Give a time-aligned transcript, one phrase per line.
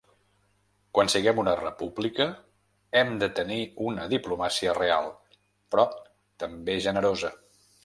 [0.97, 2.27] Quan siguem una república
[3.01, 3.59] hem de tenir
[3.91, 5.13] una diplomàcia real,
[5.75, 5.87] però
[6.47, 7.35] també generosa.